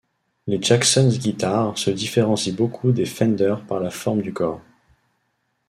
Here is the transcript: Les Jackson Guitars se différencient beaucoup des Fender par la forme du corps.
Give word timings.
Les 0.47 0.59
Jackson 0.59 1.09
Guitars 1.09 1.77
se 1.77 1.91
différencient 1.91 2.55
beaucoup 2.55 2.91
des 2.91 3.05
Fender 3.05 3.53
par 3.67 3.79
la 3.79 3.91
forme 3.91 4.23
du 4.23 4.33
corps. 4.33 4.59